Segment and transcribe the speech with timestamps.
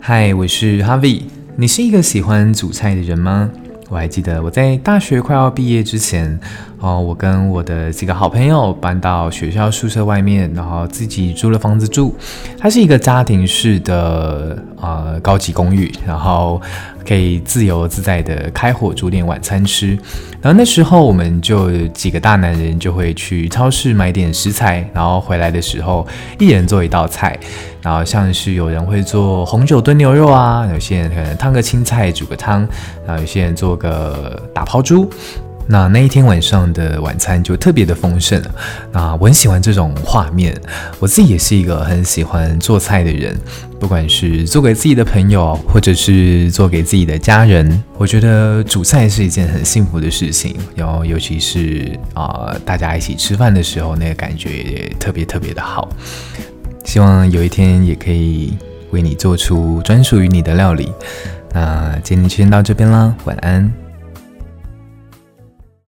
[0.00, 1.22] 嗨，我是 Harvey。
[1.56, 3.50] 你是一个喜欢煮菜的人吗？
[3.88, 6.38] 我还记得我在大学快要毕业之前，
[6.82, 12.12] 哦，我跟我的几个好朋友搬到学校宿舍外面，然后自己租了房子住。
[12.58, 16.60] 它是一个家庭式的呃高级公寓，然后
[17.06, 19.96] 可以自由自在的开火煮点晚餐吃。
[20.40, 26.04] 然后那时候我们就几个大男人就会去超市买点食材，然后回来的时候
[26.40, 27.38] 一人做一道菜。
[27.80, 32.66] 然后像是有人会做红酒炖牛肉啊，有些人可能烫个青菜煮个汤，
[33.04, 35.08] 然后有些人做个打抛猪。
[35.66, 38.42] 那那一天晚上的晚餐就特别的丰盛。
[38.92, 40.54] 那我很喜欢这种画面，
[40.98, 43.36] 我自己也是一个很喜欢做菜的人，
[43.78, 50.56] 不管是做给自己的朋友，或者是做给自己的家人，我觉得煮菜是一件很幸福的事情。
[50.74, 55.88] 然后尤其是啊、大家一起吃饭的时候，那个感觉也特别特别的好。
[56.84, 58.56] 希望有一天也可以
[58.90, 60.92] 为你做出专属于你的料理。
[61.54, 63.81] 那今天就先到这边啦，晚安。